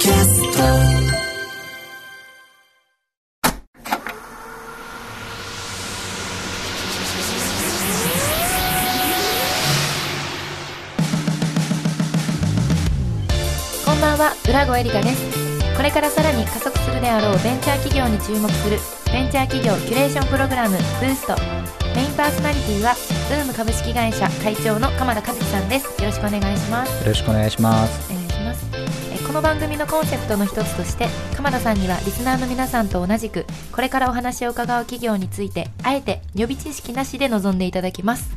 [0.00, 0.06] こ
[13.92, 14.32] んばんは。
[14.48, 15.76] 浦郷エリカです。
[15.76, 18.78] これからさらに加速するであろうベンチャー企業に注目する
[19.12, 21.34] ベンチャー企業キュレーションプログラムブースト
[21.94, 25.84] メインパーソナリティは UUUM株式会社会長の鎌田和樹さんです。
[26.00, 27.02] よろしくお願いします。
[27.02, 28.19] よろしくお願いします
[29.30, 38.28] この番組のコンセプトの一つとして鎌田さんにはリスナーの皆さんと同じくこれからお話を伺う企業についてあえて予備知識なしで臨んでいただきます。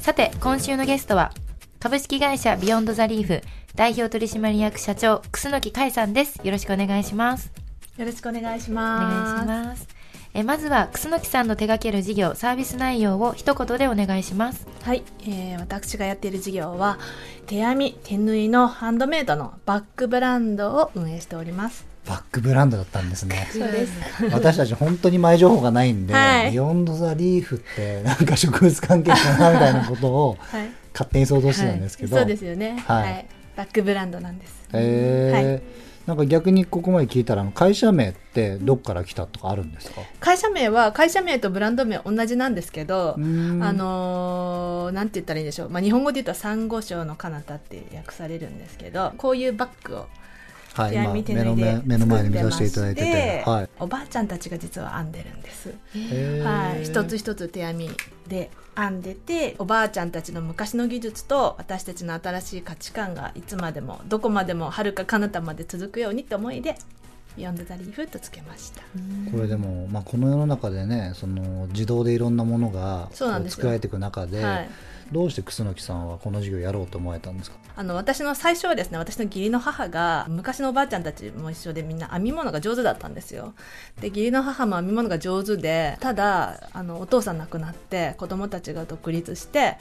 [0.00, 1.32] さて今週のゲストは
[1.78, 3.42] 株式会社ビヨンドザリーフ
[3.74, 6.40] 代表取締役社長楠木海さんです。
[6.42, 7.52] よろしくお願いします。
[7.98, 9.46] よろしくお願いしおます。
[9.46, 9.99] 願いします
[10.32, 16.98] えまずは楠木さんの手掛ける事業サービス内容を一言でお願いしますはい、えー私がやっている事業は
[17.46, 21.84] 手編み手縫いのハンドメイドのバッグブランドを運営しております。
[22.06, 23.92] バックブランドだったんですねそうです。
[24.32, 30.70] 私たち本当に前情報がないんで、はいビヨンドザリーフって なんか植物関係かなみたいなことをはい。
[30.92, 32.82] 勝手に想像してたんですけど、はいそうですよね。
[32.86, 33.24] ははいい。
[33.56, 34.54] バッグブランドなんです。
[34.72, 45.70] えーなんか逆にここまで聞いたら会社名ってどっから来たとかあるんですか、会社名は会社名とブランド名同じなんですけど、あのーなんて言ったらいいんでしょう。
[45.70, 50.06] まあ日本語で言うとサンゴ礁の彼方って訳されるんですけど、こういうバッグを
[50.74, 55.74] はい、今目の目目の前に見させていただいてて、はい、おばあちゃんたちが実は編んでるんです。
[56.44, 57.90] はい、一つ一つ手編み
[58.30, 66.76] で編んでておばあちゃんたちの昔の技術と私たちの新しい価値観がいつまでもどこまでも遥か彼方まで続くようにって思いで
[67.36, 68.80] 「Beyond the Reef」とつけました。
[69.30, 73.56] これでも、まあ、この世の中でねその自動でいろんなものがそうなんですよ。
[73.56, 74.70] 作られていく中で、はい
[75.12, 77.56] どうして楠さんはこの事業やろうと思われたんですか？
[77.76, 83.54] あの私の最初はですね私の義理の母が昔のおばあちゃんたちも一緒でみんな編み物が上手だったんですよ。
[84.00, 89.78] で義理の母も編み物が上手でただあのお父さん亡くなって子供たちが独立して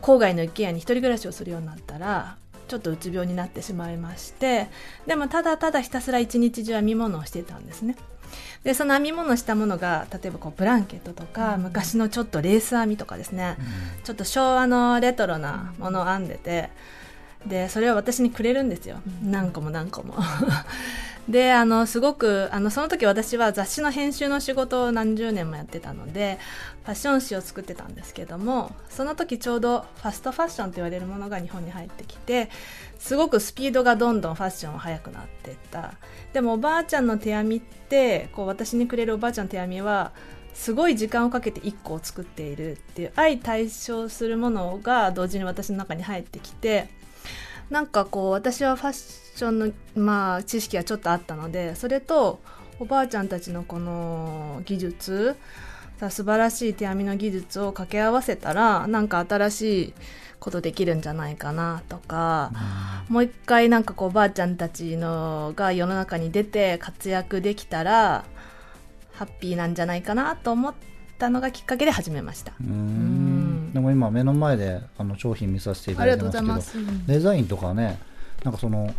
[0.00, 4.68] 郊外の一軒家に一人暮らしをするようになったらちょっとうつ病になってしまいまして
[5.06, 7.94] でもただただひたすら一日中編み物をしていたんですね。
[8.62, 13.56] でその編み物したものが例えばこうブランケットとか、昔のちょっとレース編みとかですね、
[14.04, 16.70] ちょっと昭和のレトロなものを編んでて
[17.46, 20.14] でそれを私にくれるんですよ、何個も何個も
[21.28, 26.38] であのすごくあのその時私は雑誌の編集の仕事を何十年もやってたので
[26.82, 32.50] ファッション誌を作ってたんですけどもその時ちょうどファストファッションと言われるものが日本に入ってきて
[32.98, 35.94] すごくスピードがどんどんファッションは速くなっていった。
[36.32, 40.12] でもおばあちゃんの手編みってこう私にくれるおばあちゃんの手編みは
[40.52, 46.88] すごい時間をかけて1個を作っているっていう相対称するものが同時に私の中に入ってきて
[47.74, 52.38] なんかこう私はファッションのまあ知識がちょっとあったのでそれと
[52.78, 55.36] おばあちゃんたちのこの技術
[55.98, 59.94] さ素晴らしい手編みの技術を掛け合わせたらなんか新しい
[60.38, 62.52] ことできるんじゃないかなとか、
[63.08, 68.24] もう一回なんかこうおばあちゃんたちのが世の中に出て活躍できたら
[69.14, 70.74] ハッピーなんじゃないかなと思っ
[71.18, 72.52] たのがきっかけで始めました。
[72.60, 73.23] うん
[73.74, 77.98] でも今目の前であの商品見させていただいてますけどデザインとかね
[78.44, 78.94] なんかその、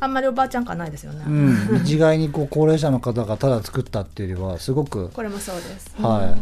[0.00, 1.24] あんまりおばあちゃん感ないですよね。
[1.26, 5.94] うん、一概にこう高齢者の方がただ作ったっていうよりはすごく、これもそうです。
[5.96, 6.36] は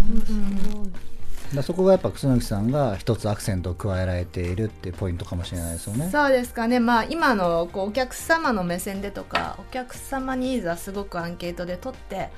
[1.52, 6.08] い、だそこがやっぱ楠木さんが一つアクセントを加えられているっていうポイントかもしれないですよね。
[6.10, 12.30] そうですかね、まあ、今のこうお客様の目線でとかお客様ニーズはすごくアンケートで取って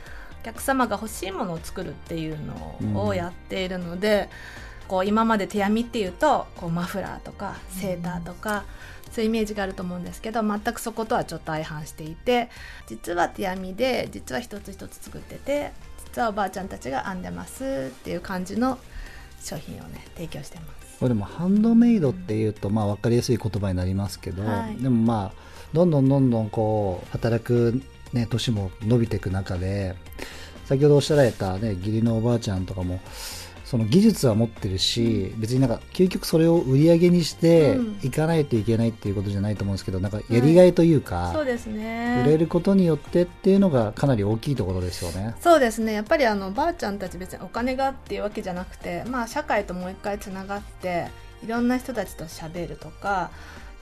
[0.42, 4.28] お客様が欲しいものを作るっていうのをやっているので、
[4.88, 8.65] こう今まで手編みっていうとこうマフラーとかセーターとか、
[9.12, 12.48] そういうイメージがあると思うんですけど全くそことはちょっと相反していて
[12.87, 15.72] 実は手編みで実は一つ一つ作ってて
[16.06, 18.78] 実はおばあちゃんたちが編んでますっていう感じの
[19.42, 20.98] 商品をね提供してます。
[20.98, 29.97] これでもハンドメイドっていうとまあ分かりやすい言葉になりますけど、はいでもまあどんどんどんどんこう働くね年も伸びていく中で
[30.66, 33.01] 先ほどおっしゃられたね義理のおばあちゃんとかも
[33.72, 37.98] その技術は持ってるし、別になんか究極それを売り上げにしてうん。
[38.03, 42.22] いかないといけないっていうことじゃないと思うんですけど、なんかやりがいというか、そうですね。
[42.27, 45.34] 売れることによってっていうのがかなり大きいところですよね。
[45.41, 45.95] そうですね。
[45.95, 51.07] やっぱりあのばあちゃんたち別にお金がっていうわけじゃなくて、まあ、社会ともう一回つながって
[51.42, 53.30] いろんな人たちと喋るとか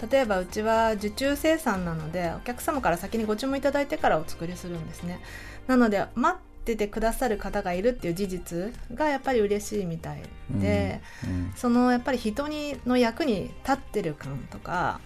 [0.09, 5.21] 例えばうちは受注生産なのでお客様から先にご注文いただいてからお作りするんですね。
[5.67, 6.39] なので待
[6.75, 11.53] っててくださる方がいるっていう事実がやっぱり嬉しいみたいで、うん。
[11.57, 15.01] そのやっぱり人にの役に立ってる感とか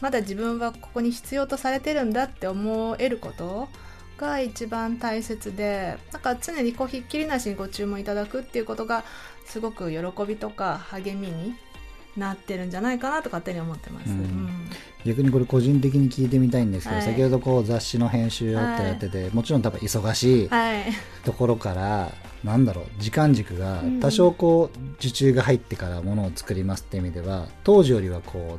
[0.00, 3.68] まだ自分はここに必要とされてるんだって思えること
[4.18, 9.04] が一番大切でなんか常にこうひっきりなしにご注文いただくっていうことが
[9.46, 11.54] すごく喜びとか励みに
[12.16, 14.18] なってるんじゃないかなと勝手に思ってます、うん。
[14.18, 14.59] うん
[15.04, 17.06] 逆にこれ個人的に聞いてみたいんですけど、はい。
[17.06, 20.84] 先ほどこう雑誌の編集をってやってて、もちろん多分忙しいはい。
[21.24, 22.12] ところから、
[22.44, 24.00] なんだろう時間軸がうん。
[24.00, 28.58] 多少こう受注が入ってからものを作りますって意味では当時よりはこ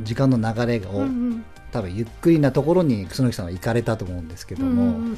[0.00, 1.44] う時間の流れを、うんうん。
[1.72, 5.16] 多分ゆっくりなところに楠木さんは行かれたと思うんですけども、うんうん。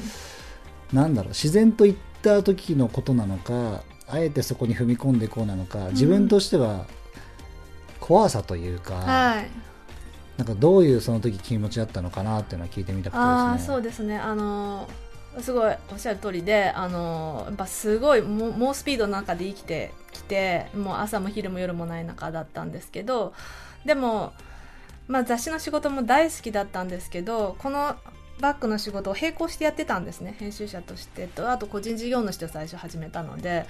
[0.93, 6.85] なんだろう自然と行った時のことなのかあえてそこに踏み込んでいこうなのか自分としては
[7.99, 9.49] 怖さというか、はい
[10.37, 13.31] なんかどういうその時気持ちだったのかなっていうのは聞いてみたくてですね。
[13.31, 14.17] あそうですね。
[14.17, 14.87] あの
[15.39, 23.33] すごいおっしゃる通りであのやっぱすごい猛スピードの中で生きてきてもう朝も昼も夜もない中だったんですけど
[23.83, 24.33] でも、
[25.07, 27.97] まあ、雑誌の仕事も大好きだったんですけどこの
[28.39, 30.35] バッグの仕事を並行してやってたんですね。
[30.39, 33.65] 編集者としてとあと個人事業主と最初始めたので。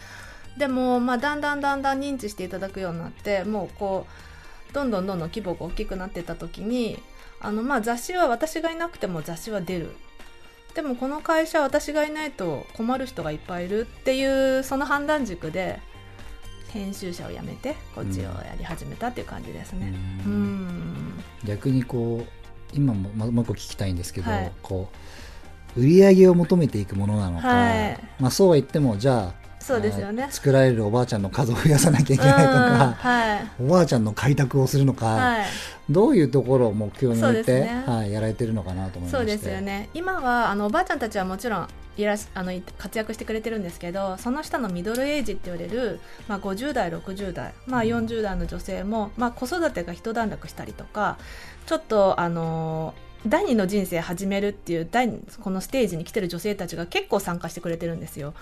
[0.57, 4.34] でも、まあ、だんだんだんだん認知していただくようになってもうこう
[4.75, 6.99] どんどんどんどん規模が大きくなってた時に
[7.39, 9.95] あの、まあ、雑誌は私がいなくても雑誌は出る。
[10.73, 15.79] でもこの会社は私がいないと困る人がいっぱいいるっていうその判断軸で
[16.67, 19.93] 編集者を辞めてこっちをやり始めたっていう感じですね。
[20.25, 21.23] ううんん。
[21.45, 22.27] 逆にこう
[22.73, 24.51] 今もまもう一個聞きたいんですけど、はい。
[24.61, 24.89] こ
[25.77, 27.99] う売り上げを求めていくものなのか、はい。
[28.19, 30.23] まあ、そうは言ってもじゃあそうですよね。
[30.23, 30.31] あ。
[30.31, 33.51] 作られるおばあちゃんの数を増やさなきゃいけないとうんか、はい。
[33.59, 35.45] おばあちゃんの開拓をするのか、はい。
[35.89, 37.83] どういうところを目標に置いて、ね。
[37.87, 39.89] はい、やられてるのかなと思いまそうですよね。
[39.95, 41.67] 今はあのおばあちゃんたちはもちろん
[41.97, 51.17] いらしあのい活躍してくれてるんですけどその下のミドルエイジって言われる、まあ、50代60代、まあ、40代の女性も、まあ、子育てが一段落したりとか
[51.65, 52.93] ちょっとあの
[53.25, 58.35] 第二の人生始めるっていう第二このステージに来てる女性たちが結構参加してくれてるんですよ。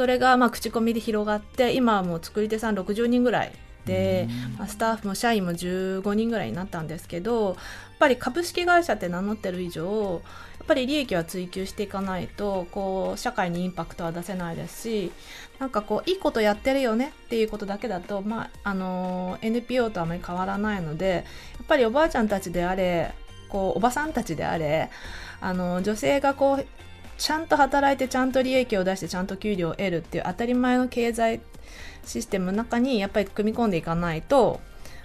[0.00, 3.52] それがまあ口コミで広がって今はもう作り手さん60人ぐらい
[3.84, 7.56] で、まあスタッフも社員も15人ぐらいになったんですけどやっ
[7.98, 10.22] ぱり株式会社って名乗ってる以上
[10.58, 15.12] やっぱり利益は追求していかないとこう社会にインパクトは出せないですし
[15.58, 21.26] なんかこういいことやってるよねっていうことだけだと、まああの NPO とあまり変わらないので
[21.58, 23.12] やっぱりおばあちゃんたちであれ
[23.50, 24.88] こうおばさんたちであれ
[25.42, 26.66] あの女性がこう
[27.20, 31.42] ちゃんと働いてちゃんと利益を出してちゃんと給料を得るっていう当たり前の経済
[32.02, 34.58] システムの中にやっぱり組み込んでいかないと、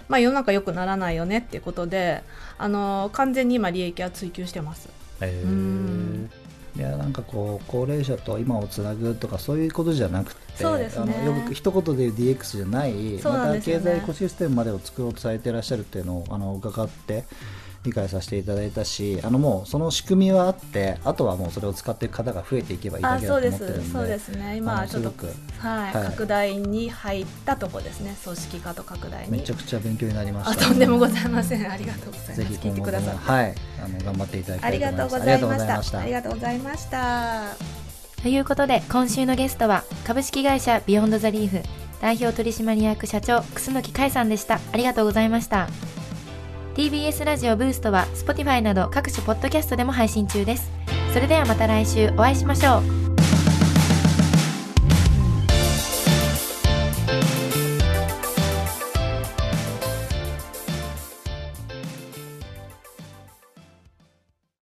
[0.08, 2.22] まあ、世の中良くならないよねっていうことで
[2.56, 4.88] あの完全に今利益は追求してます。
[5.20, 5.44] へー。
[5.44, 6.30] うん。
[6.74, 11.14] いやなんかこう高齢者と今をつなぐとかそういうことじゃなくてそうですね。
[11.18, 17.24] あのよく一言で言う DX じゃないそうなまた経済エコシステムまでを作ろうとされていらっしゃるっていうのをあの伺って
[17.84, 25.12] 理解させていただいたしあのもうその仕組みはあってあとはもうそれを使っていく方が増えていけばいいだあけだとそうです思ってるんでそうですね今ちょっと
[25.58, 26.04] はいはい。
[26.10, 28.16] 拡大に入ったとこですね。
[28.22, 29.30] 組織化と拡大に。
[29.30, 30.66] めちゃくちゃ勉強になりました。
[30.66, 31.70] あとんでもございません。
[31.70, 33.18] ありがとうございぜます聞いてくださって。
[33.20, 33.54] はい。
[33.84, 35.26] あの頑張っていただきたありいと思います。
[35.26, 35.98] がとうございまありがとうございました。
[36.00, 38.22] ありがとうございました。
[38.22, 41.62] ということで今週のゲストは株式会社ビヨンドザリーフ
[42.00, 44.58] 代表取締役社長楠木海さんでした。
[44.72, 45.68] ありがとうございました
[46.76, 50.70] TBS ラジオブーストは Spotify など各種ポッドキャストでも配信中です。
[51.14, 52.95] それではまた来週お会いしましょう。